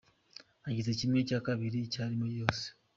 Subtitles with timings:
[0.67, 2.65] Agize kimwe cya kabiri cy’arimo yose.